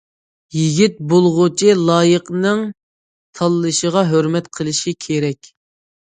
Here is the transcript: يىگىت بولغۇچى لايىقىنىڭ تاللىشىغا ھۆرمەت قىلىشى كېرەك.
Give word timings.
يىگىت 0.59 0.95
بولغۇچى 1.09 1.73
لايىقىنىڭ 1.89 2.63
تاللىشىغا 3.39 4.03
ھۆرمەت 4.13 4.49
قىلىشى 4.59 4.95
كېرەك. 5.09 5.51